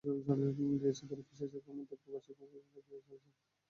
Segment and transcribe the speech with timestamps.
[0.81, 3.51] JSC পরীক্ষা শেষে এখন আবার বার্ষিকের বাকি বিষয়ের পরীক্ষাগুলো নেওয়া হচ্ছে।